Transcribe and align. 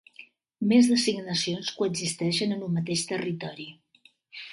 Més 0.69 0.87
de 0.91 0.95
cinc 1.01 1.19
nacions 1.25 1.69
coexisteixen 1.81 2.55
en 2.57 2.63
un 2.69 2.73
mateix 2.79 3.05
territori. 3.13 3.69